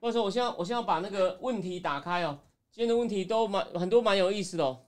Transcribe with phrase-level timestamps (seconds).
[0.00, 2.38] 或者说，我现在我现在把那个问题打开哦。
[2.70, 4.80] 今天的问题都蛮很多，蛮有意思的哦。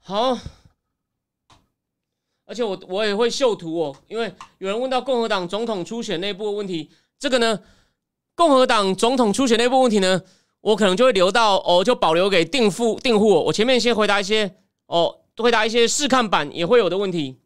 [0.00, 0.36] 好，
[2.44, 7.62] 而且我我也会秀图哦，因为有人问到共和党总统初选内部的问题，这个呢，
[8.34, 10.22] 共和党总统初选内部问题呢，
[10.62, 13.28] 我可能就会留到哦，就保留给订户订户。
[13.28, 14.56] 我前面先回答一些
[14.86, 17.40] 哦，回答一些试看版也会有的问题。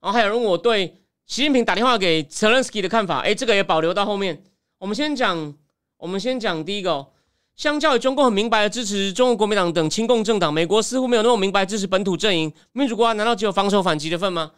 [0.00, 1.01] 然后还有人问我对。
[1.26, 4.42] 习近平打电话给 Zelensky 的看法，哎，这个也保留到后面。
[4.78, 5.54] 我们先讲，
[5.96, 7.06] 我们先讲第一个。
[7.54, 12.50] 相较于中共很明白的支持中国国民党等亲共政党，美国似乎没有那么明白支持本土阵营。
[12.72, 14.52] 民主国家难道只有防守反击的份吗？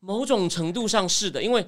[0.00, 1.64] 某种程度上是的，因为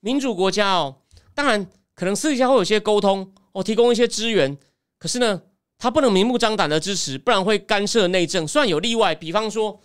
[0.00, 0.96] 民主国家哦，
[1.34, 1.64] 当然
[1.94, 4.58] 可能私底下会有些沟通，哦，提供一些资源。
[4.98, 5.40] 可是呢，
[5.78, 8.46] 他不能明目张胆的支持，不然会干涉内政。
[8.46, 9.80] 虽然有例外，比方说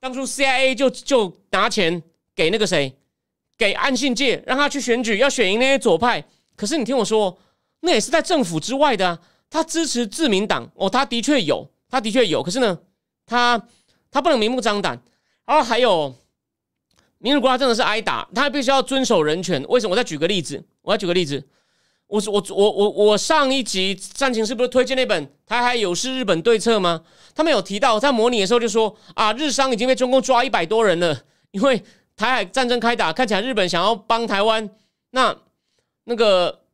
[0.00, 2.02] 当初 CIA 就就拿钱
[2.34, 2.92] 给那个谁。
[3.58, 6.24] 给安信界，让他去选举，要选赢那些左派。
[6.54, 7.36] 可是你听我说，
[7.80, 9.18] 那也是在政府之外的啊。
[9.50, 12.42] 他支持自民党哦，他的确有，他的确有。
[12.42, 12.78] 可是呢，
[13.26, 13.60] 他
[14.10, 15.02] 他不能明目张胆。
[15.46, 16.14] 然后还有，
[17.16, 19.64] 民主国家真的是挨打，他必须要遵守人权。
[19.68, 19.92] 为什么？
[19.92, 21.42] 我再举个例子，我要举个例子。
[22.06, 27.02] 我我我我我上一集战情是不是推荐那本《台海有事日本对策》吗？
[27.34, 31.22] 他们有提到在模拟的时候就说啊，日商已经被中共抓一百多人了，
[31.52, 31.82] 因为。
[32.18, 34.68] 台海战争开打，看起来日本想要帮台湾，
[35.12, 35.34] 那
[36.02, 36.64] 那个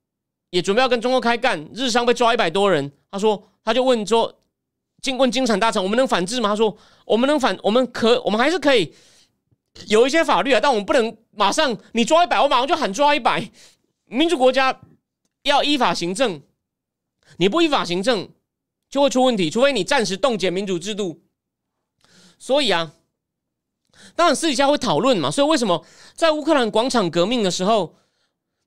[0.49, 1.69] 也准备要跟中国开干。
[1.75, 4.35] 日商被抓一百多人，他说他就问说，
[5.03, 6.49] 经问金产大臣，我们能反制吗？
[6.49, 8.95] 他说我们能反，我们可我们还是可以
[9.87, 13.51] 有一些法律啊，但我们不能马上你抓一百，我马上就喊抓一百。
[14.07, 14.81] 民主国家
[15.43, 16.41] 要依法行政，
[17.37, 18.31] 你不依法行政
[18.89, 21.21] 就会出问题，除非你暂时冻结民主制度。
[22.39, 22.93] 所以啊。
[24.17, 25.85] 当然私底下会讨论嘛，所以为什么
[26.15, 27.95] 在乌克兰广场革命的时候，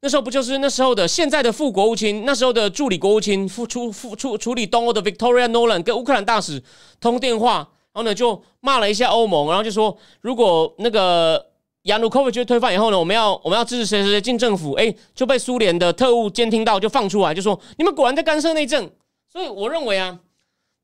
[0.02, 6.62] 那时候不就是那时候的现在的副国务卿，那时候的助理国务卿副处副处处理东欧的 Victoria Nolan 跟乌克兰大使
[7.00, 11.48] 通电话，然后呢就骂了一下欧盟，然后就说如果那个
[11.84, 18.88] 亚努科维奇推翻以后呢，我们要我们要支持谁谁谁进政府，哎就被苏联的特务监听到，就放出来就说你们果然在干涉内政。
[19.32, 20.20] 所以我认为啊，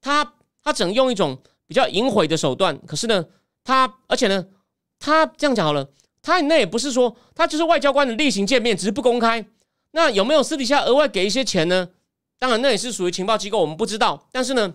[0.01, 0.33] 他
[0.63, 1.37] 他只能用一种
[1.67, 3.23] 比较隐晦的手段，可是呢。
[3.63, 4.45] 他而且呢，
[4.99, 5.89] 他这样讲好了，
[6.21, 9.45] 他那也不是说他就是外交官的例行见面，只是不公开。
[9.91, 11.89] 那有没有私底下额外给一些钱呢？
[12.39, 14.27] 当然，那也是属于情报机构，我们不知道。
[14.31, 14.73] 但是呢，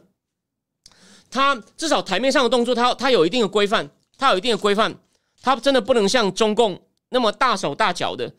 [1.30, 4.94] 他至少台面上的动作，他他有一定的规范，他有一定的规范，
[5.42, 8.32] 他真的不能像中共那么大手大脚的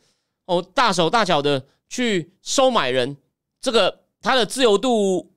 [0.46, 3.16] 哦，大手大脚的去收买人。
[3.60, 5.32] 这个他的自由度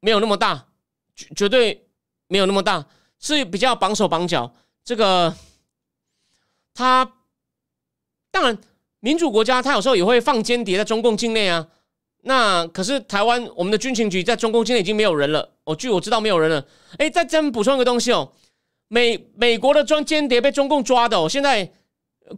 [0.00, 0.66] 没有那么大，
[1.14, 1.86] 绝绝对
[2.26, 2.84] 没有那么大。
[3.22, 4.52] 是比较绑手绑脚，
[4.84, 5.34] 这个
[6.74, 7.10] 他
[8.30, 8.58] 当然
[9.00, 11.66] 民主国家，他有时候也会放间谍在中共境内啊。
[12.24, 15.48] 那可是台湾我们的军情局在中共境内已经没有人了。
[15.64, 16.64] 哦，据我知道没有人了。
[16.98, 18.32] 哎，再这补充一个东西哦，
[18.88, 21.28] 美美国的装间谍被中共抓的哦。
[21.28, 21.72] 现在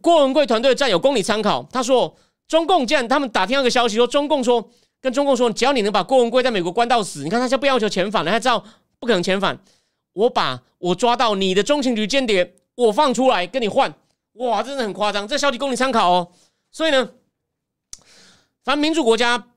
[0.02, 2.14] 郭文贵团队的战友供你参考，他说
[2.46, 4.70] 中共竟然他们打听到个消息，说中共说
[5.00, 8.62] 跟中共说，只要你能把郭文贵在美国关到死，你看他现在不要求遣返了，他知道
[8.98, 9.58] 不可能遣返。
[10.14, 13.94] 我把我抓到你的中情局间谍，我放出来跟你换，
[14.32, 15.28] 哇，真的很夸张。
[15.28, 16.32] 这消息供你参考哦。
[16.70, 17.10] 所以呢，
[18.64, 19.50] 反正民主国家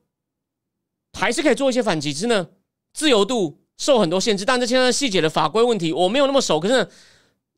[1.14, 2.48] 还是可以做一些反击，只是呢，
[2.92, 4.44] 自由度受很多限制。
[4.44, 6.60] 但这现在细节的法规问题，我没有那么熟。
[6.60, 6.88] 可是，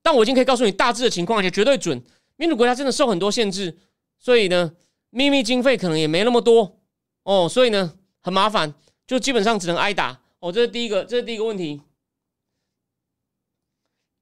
[0.03, 2.03] 但我已经可以告诉你大致的情况，而且绝对准。
[2.37, 3.77] 民主国家真的受很多限制，
[4.19, 4.73] 所以呢，
[5.11, 6.79] 秘密经费可能也没那么多
[7.25, 7.47] 哦。
[7.47, 8.73] 所以呢，很麻烦，
[9.07, 10.21] 就基本上只能挨打。
[10.39, 11.83] 哦，这是第一个，这是第一个问题。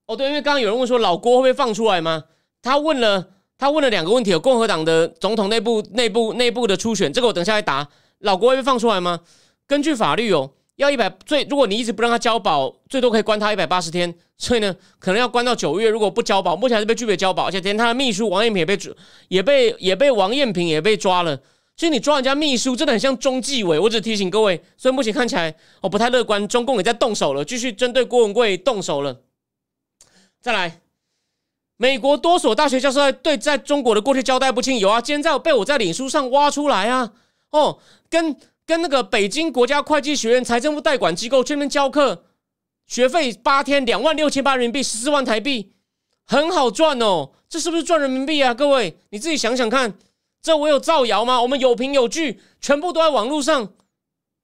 [0.08, 2.24] 哦，对，因为刚刚有人问说老郭会被放出来吗？
[2.62, 3.28] 他问了，
[3.58, 7.86] 他问了两个问题，有共和党的总统内部、内部、内部的初选，这个我等下来答。
[8.20, 9.20] 老郭会被放出来吗？
[9.66, 15.90] 根据法律哦，要一百最，如果你一直不让他交保，最多可以关他一百八十天，所以呢，可能要关到九月。
[15.90, 18.78] 如果不交保，目前还是被拒绝交保，而且连他的秘书王艳平也被
[19.28, 21.38] 也被也被王艳平也被抓了。
[21.76, 23.78] 所以你抓人家秘书，真的很像中纪委。
[23.78, 29.14] 我只提醒各位，所以目前看起来哦不太乐观，中共也在动手了，继续针对郭文贵动手了。
[30.40, 30.80] 再来，
[31.76, 37.12] 美国多所大学教授在对在中国的过去交代不清，有啊，今天在被我在脸书上挖出来啊，
[37.50, 42.24] 哦，跟跟那个北京国家会计学院财政部代管机构这边教课，
[42.86, 45.72] 学费八天两万六千八人民币，十四万台币，
[46.24, 48.54] 很好赚哦，这是不是赚人民币啊？
[48.54, 49.98] 各位你自己想想看，
[50.40, 51.42] 这我有造谣吗？
[51.42, 53.72] 我们有凭有据，全部都在网络上。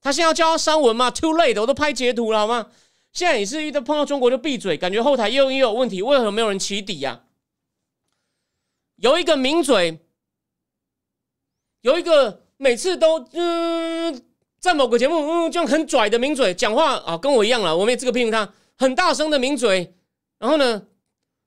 [0.00, 2.66] 他现在要教他删文嘛？Too late，我都拍截图了好吗？
[3.14, 7.22] 现在你是遇到碰到中国就闭嘴，感觉后台又又有问题，为何没有人起底呀？
[8.96, 10.00] 有一个名嘴，
[11.82, 14.20] 有一个每次都嗯，
[14.58, 19.94] 在某个节目嗯这样很拽的名嘴讲话啊，跟我一样了，我们也这个批评他很大声的名嘴，
[20.40, 20.88] 然后呢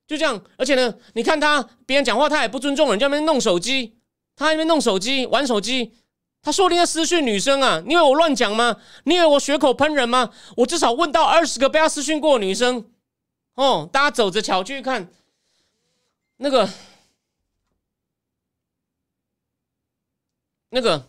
[0.08, 3.98] 就这样，而且呢，你看他别人讲话他也不尊重人，家那边弄手机，
[4.38, 5.92] 他那边弄手机玩手机。
[6.48, 7.84] 他说：“你在私讯女生啊？
[7.86, 8.78] 你以为我乱讲吗？
[9.04, 10.32] 你以为我血口喷人吗？
[10.56, 12.90] 我至少问到二十个被他私讯过的女生。
[13.56, 15.10] 哦，大家走着瞧，去看
[16.38, 16.70] 那个
[20.70, 21.06] 那个，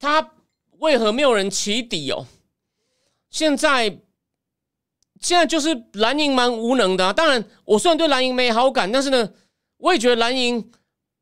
[0.00, 0.32] 他
[0.78, 2.26] 为何没有人起底哦？
[3.30, 4.00] 现在
[5.20, 7.12] 现在就是蓝营蛮无能的。
[7.12, 9.32] 当然，我虽然对蓝营没好感，但是呢，
[9.76, 10.72] 我也觉得蓝营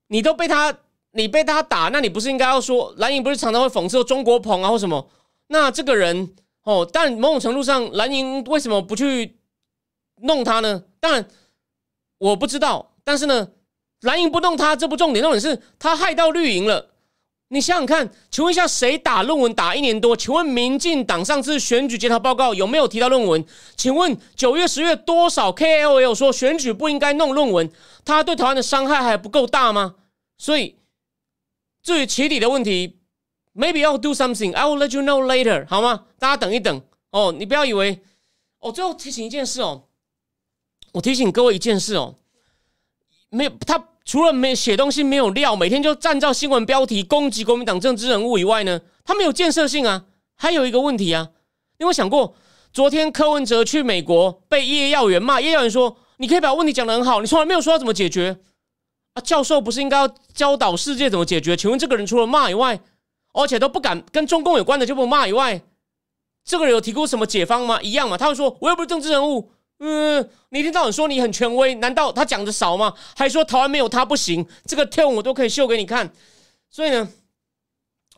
[0.06, 0.74] 你都被他。”
[1.12, 5.08] 你被他打，那你不是应该要说蓝营不是常常会讽刺中国捧啊或什么？
[5.48, 6.34] 那这个人
[6.64, 9.38] 哦，但某种程度上，蓝营为什么不去
[10.20, 10.84] 弄他呢？
[11.00, 11.26] 当然
[12.18, 13.48] 我不知道，但是呢，
[14.02, 16.90] 蓝营不弄他，这不重点，重点是他害到绿营了。
[17.48, 20.14] 你想想看，请问一下，谁打论文打一年多？
[20.14, 23.42] 请问民进党上次选举检讨报告有没有提到论文？
[23.74, 27.70] 请问九月十月多少 KOL 说选举不应该弄论文？
[28.04, 29.94] 他对台湾的伤害还不够大吗？
[30.36, 30.76] 所以。
[31.88, 32.98] 至于起底的问题
[33.54, 34.54] ，maybe I'll do something.
[34.54, 36.04] I will let you know later，好吗？
[36.18, 36.82] 大家等一等
[37.12, 37.32] 哦。
[37.32, 38.02] 你不要以为
[38.58, 38.70] 哦。
[38.70, 39.84] 最后提醒一件事哦，
[40.92, 42.16] 我提醒各位一件事哦，
[43.30, 50.04] 没有他除了没写东西没有料，每天就站照新闻标题攻击国民党政治人物以外呢，他没有建设性啊。
[50.34, 51.30] 还有一个问题啊，
[51.78, 52.34] 你有想过
[52.70, 58.38] 昨天柯文哲去美国被叶耀元骂，叶耀元说：“你可以把问题讲得很好，你从来没有说要怎么解决。”
[59.20, 61.56] 教授不是应该要教导世界怎么解决？
[61.56, 62.80] 请问这个人除了骂以外，
[63.32, 65.62] 而且都不敢跟中共有关的就不骂以外，
[66.44, 67.80] 这个人有提供什么解方吗？
[67.82, 68.16] 一样嘛？
[68.16, 69.50] 他会说我又不是政治人物，
[69.80, 72.94] 嗯，你一天到晚说你很权威，难道他讲的少吗？
[73.14, 76.10] 还说台湾没有他不行，这个跳我都可以秀给你看。
[76.70, 77.08] 所以呢，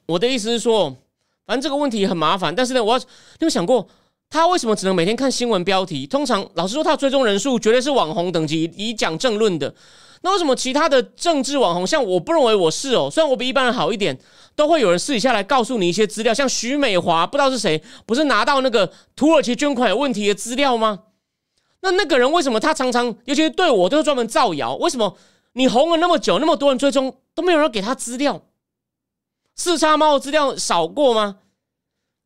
[0.06, 0.96] 我的意思是说，
[1.44, 2.54] 反正这个问题很麻烦。
[2.54, 3.04] 但是呢，我你
[3.40, 3.88] 有想过
[4.30, 6.06] 他为什么只能每天看新闻标题？
[6.06, 9.74] 通常老实说，他追踪人数绝对是网红等级，以讲政论的。
[10.22, 14.18] 那为什么其他的政治网红，像我不认为我是哦，虽然我比一般人好一点，
[14.54, 21.04] 都会有人私底下来告诉你一些资料，像徐美华，不知道是谁，不是拿到那个土耳其捐款有问题的资料吗？
[21.80, 24.74] 那那个人为什么他常常，尤其是对我，都是专门造谣？
[24.74, 25.16] 为什么
[25.54, 28.42] 你红了那么久，那么多人追踪，都没有人给他资料？
[29.56, 31.38] 四叉猫的资料少过吗？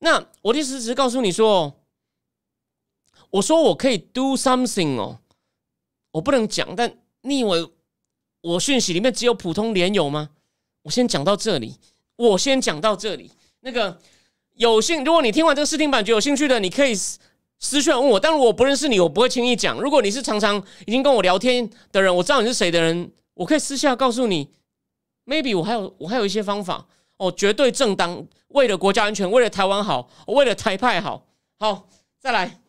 [0.00, 1.74] 那我的意思只是告诉你说，
[3.30, 5.20] 我说我可以 do something 哦，
[6.10, 7.70] 我不能讲，但你以为？
[8.44, 10.28] 我讯息里面只有普通连友吗？
[10.82, 11.78] 我先讲到这里，
[12.16, 13.30] 我先讲到这里。
[13.60, 13.98] 那个
[14.56, 17.18] 有兴，如果你听完这个试听版觉得有兴趣的，你可以私
[17.58, 18.20] 私讯问我。
[18.20, 19.80] 但如果我不认识你，我不会轻易讲。
[19.80, 24.50] 如果你是常常已经跟我聊天的人，我知道你是谁的人，我可以私下告诉你。
[25.24, 26.86] Maybe 我还有我还有一些方法
[27.16, 31.26] 哦，绝对正当，为了国家安全，为了台湾好，为了台派好。
[31.58, 31.88] 好，
[32.20, 32.60] 再来。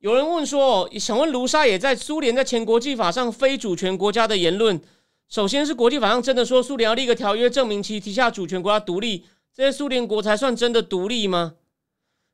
[0.00, 4.80] 有人问说：“想问卢沙也在苏联在前国际法上非主权国家的言论，
[5.28, 11.56] 首先是国际法上真的说苏联要立个条约证明其旗下主权国家独立，这些苏联国才算真的独立吗？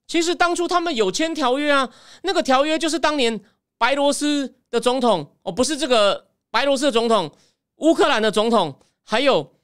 [0.06, 1.92] 其实当初他们有签条约啊，
[2.22, 3.40] 那个条约就是当年
[3.76, 7.32] 白罗斯的总统哦，不是这个白罗斯的总统，
[7.78, 9.54] 乌克兰的总统，还有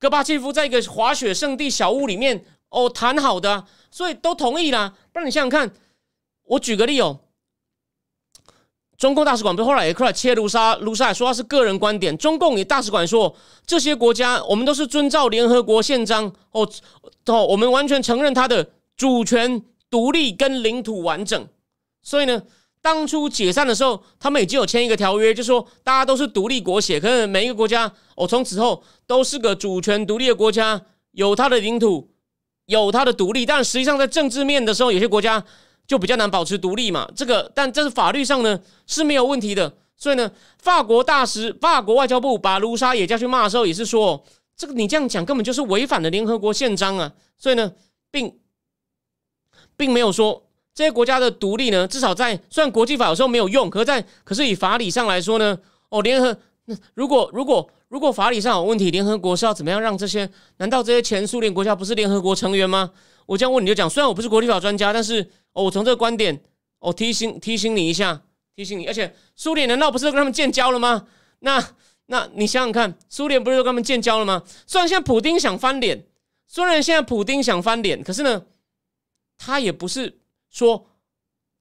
[0.00, 4.96] 戈巴契夫在一个滑雪圣地小屋里面哦谈好的，所以都同意啦。
[5.12, 5.72] 不然你想想看，
[6.42, 7.20] 我举个例哦。”
[9.02, 12.16] 中共大使馆不后来也出来切卢沙，卢沙说他是个人观点。
[12.16, 13.34] 中共也大使馆说，
[13.66, 16.70] 这些国家我们都是遵照联合国宪章哦
[17.26, 21.48] 哦，我们完全承认他的主权、独立跟领土完整。
[22.00, 22.40] 所以呢，
[22.80, 30.80] 当初解散的时候，他们已经有签一个条约，就说大家都是独立国协，可是每一个国家哦，从此后都是个主权独立的国家，
[31.10, 32.08] 有它的领土，
[32.66, 33.44] 有它的独立。
[33.44, 35.44] 但实际上在政治面的时候，有些国家。
[35.92, 39.70] 就比较难保持独立嘛，这个，但这是法律上呢是没有问题的。
[39.94, 44.24] 所以呢，法国大使、法国外交部把卢沙也叫去骂的时候，也是说，
[44.56, 47.12] 这个你这样讲根本就是违反了联合国宪章啊。
[47.36, 47.70] 所以呢，
[48.10, 48.34] 并
[49.76, 50.42] 并没有说
[50.74, 55.58] 这些国家的独立呢，至少在虽然国际法有时候没有用，可是在可是以法理上来说呢，
[55.90, 56.34] 哦，联合
[56.64, 60.28] 那如果如果如果法理上有问题，联合国是要怎么样让这些？
[60.56, 62.90] 难道这些前苏联国家不是联合国成员吗？
[63.26, 66.42] 我这样问你就讲，虽然我不是国际法专家，但是哦，我从这个观点，
[66.78, 68.22] 我提醒提醒你一下，
[68.54, 71.06] 提醒你，而且苏联难道不是跟他们建交了吗？
[71.40, 71.62] 那
[72.06, 74.42] 那你想想看，苏联不是跟他们建交了吗？
[74.66, 76.04] 虽然现在普丁想翻脸，
[76.46, 78.42] 虽然现在普丁想翻脸，可是呢，
[79.38, 80.18] 他也不是。
[80.50, 80.86] 说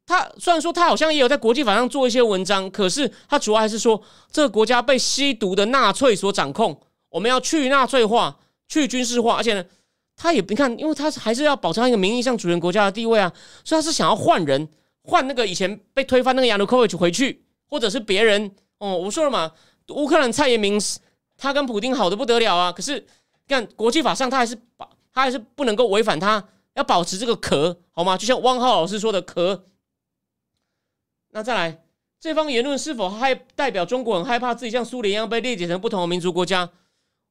[0.06, 6.78] 他虽然说他好像也有在国际法上做一些文章，可是他主要还是说这个国家被吸毒的纳粹所掌控，
[7.08, 8.38] 我们要去纳粹化、
[8.68, 9.64] 去军事化，而且呢，
[10.22, 14.70] 他也你看，因为他还是要保持一个名义上主权国家的地位啊，所以他是想要换人，
[15.02, 18.96] 换那个以前被推翻那个亚努科维奇回去，或者是别人哦。
[18.96, 19.52] 我说了嘛，
[19.88, 20.80] 乌克兰蔡英文
[21.38, 23.04] 他跟普京好的不得了啊，可是
[23.48, 26.48] 看国际法上他还是把他还是不能够违反他。
[26.76, 28.16] 要保持这个壳，好吗？
[28.16, 29.66] 就像汪浩老师说的壳。
[31.32, 31.84] 那再来，
[32.20, 36.70] 这方言论是否害代表中国很害怕自己像苏联一样被列解成不同的民族国家？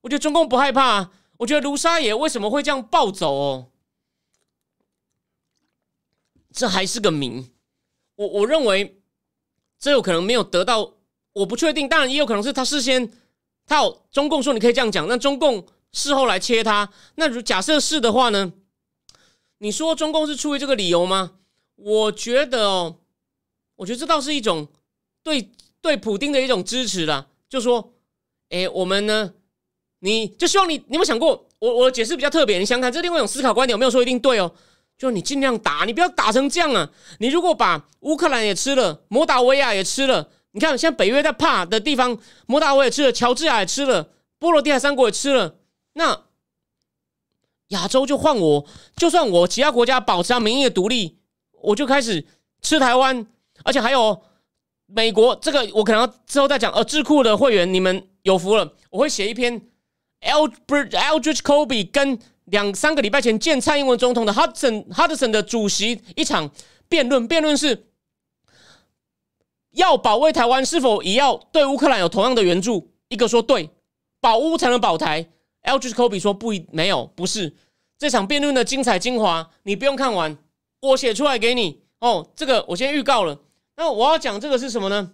[0.00, 0.84] 我觉得中共不害怕。
[0.84, 3.70] 啊我觉得卢沙野为什么会这样暴走哦？
[6.52, 7.50] 这还是个谜。
[8.16, 9.00] 我我认为
[9.78, 10.92] 这有可能没有得到，
[11.32, 11.88] 我不确定。
[11.88, 13.10] 当然也有可能是他事先，
[13.64, 16.92] 他有中共说你可以这样讲，那中共事后来切他。
[17.14, 18.52] 那如假设是的话呢？
[19.58, 21.38] 你说中共是出于这个理由吗？
[21.76, 22.96] 我觉得哦，
[23.76, 24.68] 我觉得这倒是一种
[25.22, 27.28] 对对普丁的一种支持啦。
[27.48, 27.94] 就说，
[28.50, 29.32] 哎，我们呢，
[30.00, 31.46] 你就希望你，你有没有想过？
[31.58, 34.52] 我我的解释比较特别，你想想看，这另外一种思考观点有没有说一定对哦？
[34.98, 36.90] 就你尽量打，你不要打成这样啊！
[37.20, 45.56] 你如果把乌克兰也吃了，摩达维亚也吃了，你看现在北约在怕的地方，摩达维也吃了，乔治亚也吃了，波罗的海三国也吃了，
[45.92, 46.22] 那。
[47.68, 48.66] 亚洲就换我，
[48.96, 51.18] 就算我其他国家保持民意的独立，
[51.62, 52.26] 我就开始
[52.60, 53.24] 吃台湾，
[53.62, 54.20] 而且还有
[54.86, 56.72] 美国这个，我可能之后再讲。
[56.72, 59.69] 呃，智库的会员，你们有福了，我会写一篇
[60.20, 66.50] Albert Aldrich Kobe 跟两三个礼拜前见蔡英文总统的 Hudson Hudson 的主席一场
[66.88, 67.86] 辩论，辩论是
[69.70, 72.90] 要保卫台湾，是否也要对乌克兰有同样的援助？
[73.08, 73.70] 一个说对，
[74.20, 75.28] 保乌才能保台。
[75.62, 77.54] Elbridge Kobe 说不没有不是
[77.98, 80.38] 这场辩论的精彩精华，你不用看完，
[80.80, 82.30] 我写出来给你哦。
[82.34, 83.38] 这个我先预告了。
[83.76, 85.12] 那我要讲这个是什么呢？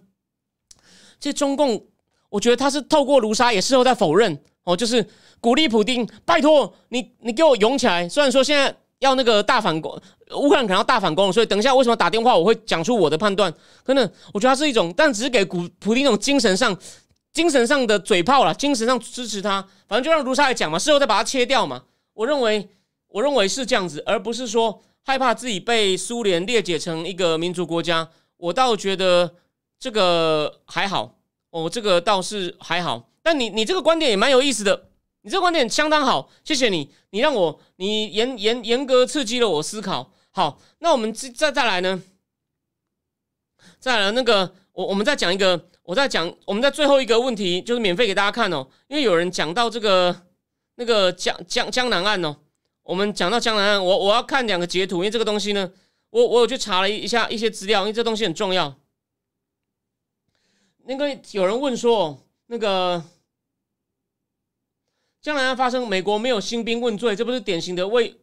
[1.19, 1.85] 这中共，
[2.29, 5.05] 我觉得他是透过卢沙也事后在否认哦，就是
[5.39, 8.07] 鼓励普丁，拜托你你给我勇起来。
[8.09, 9.97] 虽然说现在要那个大反攻，
[10.35, 13.53] 乌克兰可能要大反攻，所以等一下为什么打电话我会讲出我的判断。
[13.83, 16.77] 可能我觉得他是一种，但只是给古普丁一种精神上。
[17.33, 21.83] 精神上的嘴炮了，精神上支持他，反正就让卢沙来讲嘛，事后再把它切掉嘛。
[22.13, 22.67] 我认为，
[23.09, 28.09] 我认为是这样子，而不是说害怕自己被苏联列解成一个民族国家。
[28.37, 29.35] 我倒觉得
[29.79, 31.13] 这个还好，
[31.51, 33.07] 哦，这个倒是还好。
[33.27, 34.87] 但你你这个观点也蛮有意思的，
[35.23, 40.13] 你这个观点相当好，谢谢你，你让我你严严严格刺激了我思考。
[40.31, 42.01] 好，那我们再再来呢，
[43.81, 45.67] 再来那个，我我们再讲一个。
[45.83, 50.23] 我再讲，我们在最后一个问题就是免费给大家看哦，因为有人讲到这个
[50.75, 52.35] 那个江江江南岸哦，
[52.83, 55.69] 我们讲到江南岸，我我要看两个截图，因为这个东西呢，
[56.11, 58.73] 我我有去查了一下一些资料，因为这东西很重要。
[60.83, 62.17] 那个有人问说，
[62.47, 63.01] 那个
[65.27, 68.17] 将来要发生，美国没有兴兵问罪，这不是典型的为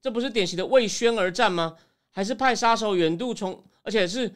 [0.00, 1.76] 这不是典型的为宣而战吗？
[2.10, 4.32] 还是派杀手远渡重，而且是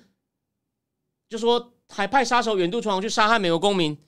[1.27, 1.73] 就说。
[1.93, 3.99] 还派杀手远渡重洋去杀害美国公民，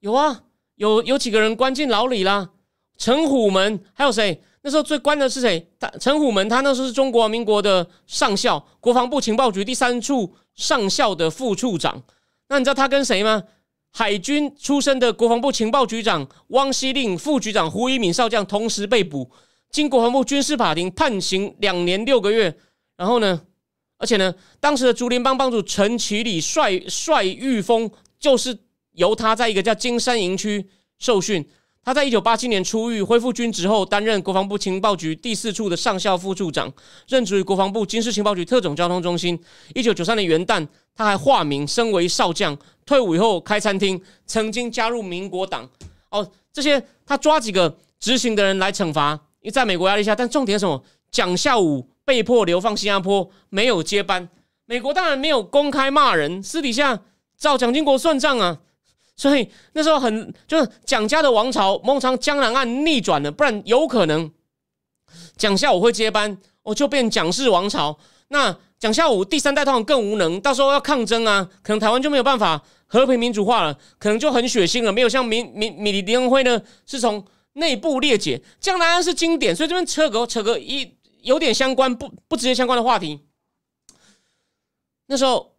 [0.00, 0.42] 有啊，
[0.74, 2.50] 有有几个人关进牢里啦。
[2.96, 4.42] 陈虎门还有谁？
[4.62, 5.70] 那时候最关的是谁？
[5.78, 12.02] 他陈虎门，他那时候是中国民国的上校，国防部情报局第三处上校的副处长。
[12.48, 13.44] 那你知道他跟谁吗？
[13.92, 19.30] 海军出身的国防部情报局长汪希令、副局长胡一敏少将同时被捕，
[19.70, 22.56] 经国防部军事法庭判刑两年六个月。
[22.96, 23.40] 然后呢？
[23.96, 27.90] 而且呢，当时的竹联帮帮主陈其礼帅帅玉峰，
[28.20, 28.56] 就是
[28.92, 30.68] 由他在一个叫金山营区
[30.98, 31.44] 受训。
[31.88, 36.70] 他在一九八七年出狱，恢复军职后，担任国防部情报局第四处的上校副处长，
[37.08, 39.40] 任职于国防部军事情报局特种交通中心。
[39.74, 42.54] 一九九三年元旦，他还化名，升为少将。
[42.84, 45.66] 退伍以后开餐厅，曾经加入民国党。
[46.10, 50.14] 哦，这些他抓几个执行的人来惩罚，因为在美国压力下。
[50.14, 50.84] 但重点是什么？
[51.10, 51.88] 蒋孝武。
[52.04, 54.28] 被迫流放新加坡，没有接班。
[54.66, 57.00] 美国当然没有公开骂人，私底下
[57.38, 58.58] 找蒋经国算账啊。
[59.18, 64.30] 所以那时候很就是蒋家的王朝，孟尝江南岸逆转了，不然有可能
[65.36, 67.98] 蒋孝武会接班，我就变蒋氏王朝。
[68.28, 83.18] 那蒋孝武第三代通常更无能，到时候要抗争啊，可能台湾就没有办法和平民主化了，可能就很血腥了，没有像民民米李联会呢是从内部裂解，江南岸是经典，所以这边扯个扯个一有点相关不不直接相关的话题。
[85.06, 85.56] 那时候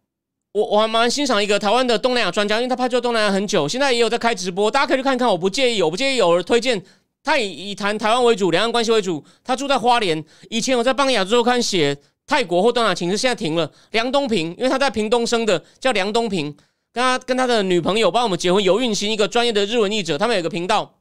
[0.52, 5.28] 我我还蛮欣赏一个台湾的东南亚专家，因为他拍做东南亚很久，现在也有在开直播，大家可以去看看。
[5.28, 6.82] 我不介意，我不介意有人推荐。
[7.22, 9.22] 他以以谈台湾为主，两岸关系为主。
[9.44, 13.70] 他住在花莲，以前我在帮亚洲周刊写泰国或东南亚情势，现在停了。
[13.92, 16.46] 梁东平，因为他在屏东生的，叫梁东平，
[16.92, 20.96] 跟他跟他的女朋友帮我们结婚，有运行一个专业的日文译者，他们有个频道。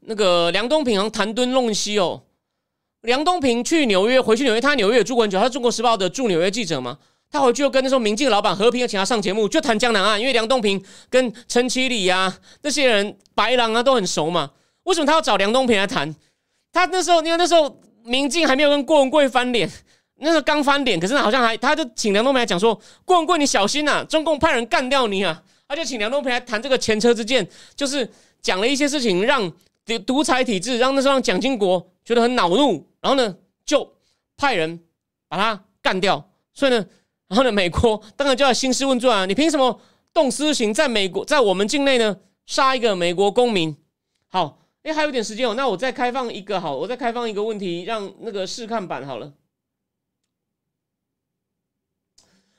[0.00, 2.22] 那个梁东平谈敦弄西哦，
[3.02, 6.98] 梁东平去纽约，回去纽约，他纽约也住过很久，他是中国时报的驻纽约记者嘛。
[7.30, 14.50] 他回去又跟那时候民进老板和平请他上节目，就谈江南岸，因为梁东平跟陈其礼呀那些人白狼啊都很熟嘛。
[14.82, 16.14] 为什么他要找梁东平来谈？
[16.72, 19.70] 他那时候因为那时候民进还没有跟郭文贵翻脸，
[20.16, 25.42] 那时候刚翻脸，可是好像还他就请梁东平来讲说，郭文贵你小心呐，中共派人干掉你啊！
[25.68, 28.10] 他就请梁东平来谈这个前车之鉴，就是
[28.42, 29.48] 讲了一些事情，让
[29.86, 33.88] 独独裁体制，让那时候让蒋经国觉得很恼怒，然后呢就
[34.36, 34.80] 派人
[35.28, 36.28] 把他干掉。
[36.52, 36.84] 所以呢，
[37.30, 39.80] 然后呢美国当然就要兴师问罪啊，你凭什么
[40.12, 43.74] 动私刑，在美国在我们境内呢杀一个美国公民？
[44.28, 44.58] 好。
[44.82, 49.30] 哎，还有点时间哦，那我再开放一个好，我再开放一个问题，让那个试看版好了。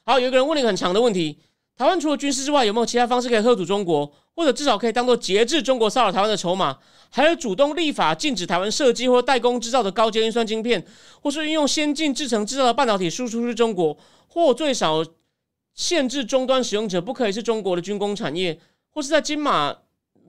[0.04, 1.40] 好，有一个人问了一个很长的问题：
[1.75, 6.78] 台湾除了军事之外，有没有其他方式可以喝阻中国，或者至少可以当做节制中国骚扰台湾的筹码？
[7.10, 10.86] 还有主动立法禁止台湾设计或代工制造的高阶运算晶片，
[11.22, 13.98] 或是运用先进制程制造的半导体输出至中国，
[14.28, 15.06] 或最少
[15.74, 18.60] 限制终端使用者不可以是中国的军工产业，
[18.90, 19.78] 或是在金马。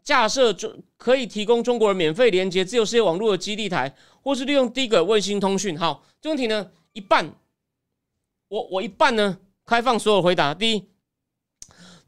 [0.05, 5.79] 架设中可以提供中国人免费连接自由世界网络的基地台，或是利用低轨卫星通讯。
[5.79, 7.33] 好，这问题呢，一半，
[8.49, 10.53] 我我一半呢，开放所有回答。
[10.53, 10.89] 第一，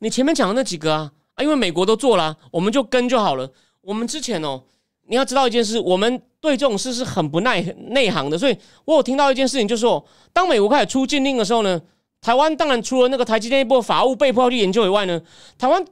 [0.01, 3.51] 你前面讲的那几个啊啊，因为美国都做了，我们就跟就好了。
[3.81, 4.63] 我们之前哦，
[5.07, 8.39] 你要知道一件事，我们对这种事是很不耐内行的。
[8.39, 11.81] 所以我有听到一件事情，就是说，当美国开始出禁令的时候呢，
[12.21, 15.21] 台湾当然除了那个台积电一波法务被迫要去研究以外呢，
[15.59, 15.85] 台湾。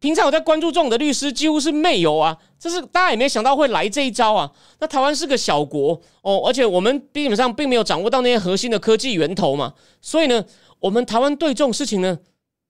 [0.00, 4.48] 平常有在关注这种的律师几乎是没有啊，这是大家也没想到会来这一招啊。
[4.78, 10.44] 那台湾是个小国哦，而且我们基本上并没有掌握到那些核心的科技源头嘛，所以呢，
[10.78, 12.16] 我们台湾对这种事情呢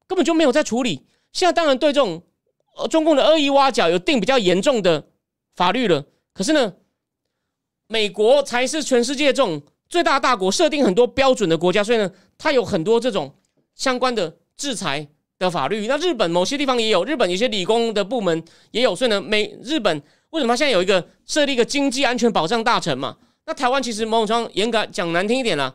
[0.06, 1.04] 根本就没有在处理。
[1.34, 2.22] 现在当然对这种
[2.86, 5.04] 中共的恶意挖角有定比较严重的
[5.56, 6.72] 法律了，可是呢，
[7.86, 13.34] 美国才是全世界这种最大大国，设定很多标准的国家，所以呢，它有很多这种
[13.74, 15.08] 相关的制裁。
[15.40, 23.16] 的法律，那日本某些地方也有，日本有些理工的部门也有，所以呢，美日本为什么现在有一个设立一个经济安全保障大臣嘛？
[23.46, 25.72] 那台湾其实某种程度严格讲难听一点啦，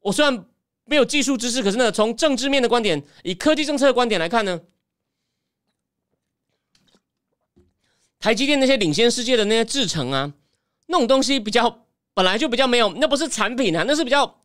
[0.00, 0.44] 我虽然
[0.86, 4.60] 没有技术知识，可是呢，从政治面的观点，以科技政策的观点来看呢，
[8.26, 10.32] 台积电那些领先世界的那些制程啊，
[10.86, 14.40] 那种东西比较本来就比较没有，那不是产品啊，那是比较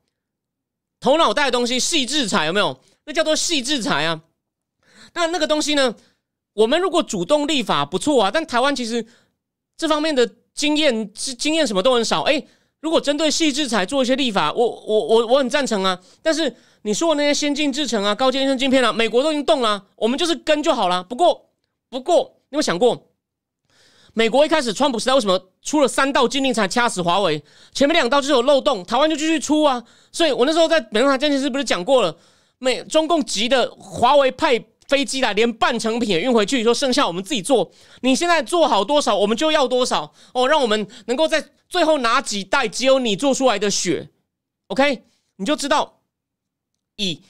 [1.00, 2.80] 头脑袋的东西，细制裁有没有？
[3.06, 4.22] 那叫做细制裁啊。
[5.16, 5.96] 那那个东西呢？
[6.54, 9.04] 我们如果主动立法不错啊，但台湾其实
[9.76, 12.22] 这方面的经验、经验什么都很少。
[12.22, 12.46] 哎，
[12.82, 16.00] 如果针对细制裁做一些立法，我我我我很赞成啊。
[16.22, 21.04] 但是你说的那些先进制程啊、高阶晶片啊，美国都已经动了，我们就是跟就好了。
[21.04, 21.50] 不过
[21.90, 23.08] 不过，你有想过，
[24.14, 27.44] 美国一开始川普时代为什么出了三道禁令才掐死华为？
[27.74, 29.84] 前面两道就是有漏洞，台湾就继续出啊。
[30.12, 32.18] 所以我那时候在美国台电视是不是讲过了？
[32.58, 34.64] 美中共急的华为派。
[34.88, 37.72] 飞机来，连半成品也运回去，说剩下我们自己做。
[38.02, 44.10] 你现在做好多少，我们就要多少哦，让我们能够在最后拿几袋只有你做出来的血
[44.68, 45.04] ，OK？
[45.38, 46.02] 你就知道，
[46.98, 47.22] 以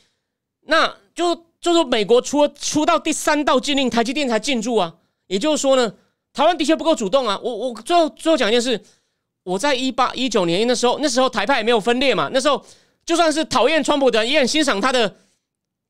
[0.62, 4.96] 那就就是美国出出到第三道禁令，台积电才进驻啊。
[5.28, 5.94] 也就是说呢，
[6.34, 7.39] 台湾的确不够主动啊。
[7.44, 8.82] 我我最后最后讲一件事，
[9.44, 12.63] 我在一八一九年那时候，那时候台派也没有分裂嘛，那时候
[13.06, 15.15] 就算是讨厌川普的人，也很欣赏他的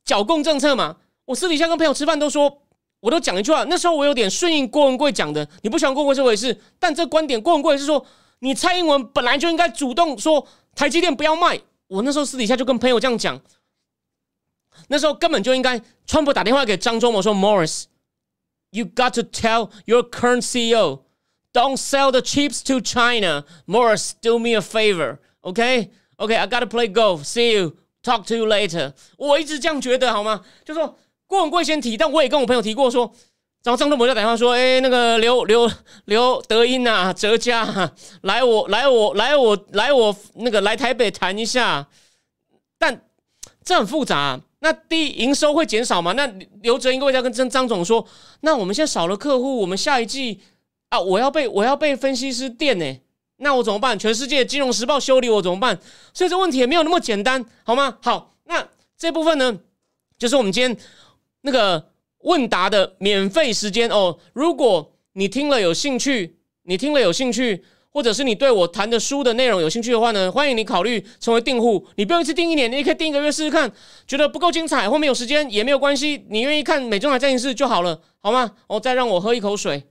[0.05, 0.97] 剿共政策嘛。
[1.25, 2.61] 我私底下跟朋友吃饭都说，
[2.99, 3.63] 我都讲一句话。
[3.65, 8.05] 那时候我有点顺应郭文贵讲的，你不喜欢郭文贵这回事，但这观点郭文贵是说，
[8.39, 11.59] 你蔡英文本来就应该主动说台积电不要卖。
[11.87, 13.39] 我那时候私底下就跟朋友这样讲，
[14.87, 17.83] 那时候根本就应该川普打电话给张忠谋说，Morris
[18.71, 21.01] You got to tell your current CEO
[21.53, 23.45] don't sell the chips to China.
[23.67, 25.91] Morris, do me a favor, okay?
[26.17, 27.25] Okay, I gotta play golf.
[27.25, 27.77] See you.
[28.03, 28.93] Talk to you later。
[29.17, 30.41] 我一直这样觉得，好吗？
[30.65, 30.97] 就说。
[31.27, 33.09] 郭文贵先提，但我也跟我朋友提过，说，
[33.63, 35.71] 然后张忠谋就打电话说，哎，那个刘刘
[36.03, 37.89] 刘德英啊，哲嘉，
[38.23, 41.87] 来我来我来我来我那个来台北谈一下，
[42.77, 43.05] 但
[43.63, 44.41] 这很复杂。
[44.63, 46.13] 那第一，营收会减少吗？
[46.13, 46.25] 那
[46.61, 48.07] 刘哲应该会在跟张张总说，
[48.41, 50.39] 那我们现在少了客户，我们下一季
[50.89, 52.85] 啊，我要被我要被分析师电呢，
[53.37, 53.97] 那我怎么办？
[53.97, 55.79] 全世界金融时报修理我怎么办？
[56.13, 57.97] 所以这问题也没有那么简单，好吗？
[58.03, 59.59] 好，那这部分呢，
[60.19, 60.77] 就是我们今天
[61.41, 64.19] 那个问答的免费时间哦。
[64.33, 67.65] 如果你听了有兴趣，你听了有兴趣。
[67.93, 71.85] 或者是你对我谈的书的内容有兴趣的话呢，欢迎你考虑成为订户。
[71.95, 73.71] 你不用一次订一年，你也可以订一个月试试看。
[74.07, 78.51] 觉得不够精彩或没有时间也没有关系，你愿意看美中海战情室就好了，好吗？
[78.67, 79.83] 哦，再让我喝一口水。